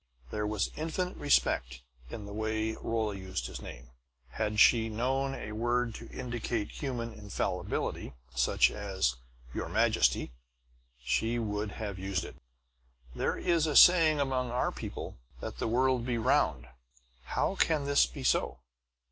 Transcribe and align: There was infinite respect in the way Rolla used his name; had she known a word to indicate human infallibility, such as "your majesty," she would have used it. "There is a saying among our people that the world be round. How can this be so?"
There 0.31 0.47
was 0.47 0.71
infinite 0.75 1.15
respect 1.17 1.81
in 2.09 2.25
the 2.25 2.33
way 2.33 2.71
Rolla 2.73 3.15
used 3.15 3.45
his 3.45 3.61
name; 3.61 3.91
had 4.29 4.59
she 4.59 4.89
known 4.89 5.35
a 5.35 5.51
word 5.51 5.93
to 5.93 6.09
indicate 6.09 6.71
human 6.71 7.13
infallibility, 7.13 8.13
such 8.33 8.71
as 8.71 9.17
"your 9.53 9.69
majesty," 9.69 10.31
she 11.03 11.37
would 11.37 11.73
have 11.73 11.99
used 11.99 12.25
it. 12.25 12.37
"There 13.13 13.37
is 13.37 13.67
a 13.67 13.75
saying 13.75 14.19
among 14.19 14.49
our 14.49 14.71
people 14.71 15.19
that 15.39 15.59
the 15.59 15.67
world 15.67 16.03
be 16.03 16.17
round. 16.17 16.67
How 17.25 17.53
can 17.53 17.83
this 17.85 18.07
be 18.07 18.23
so?" 18.23 18.57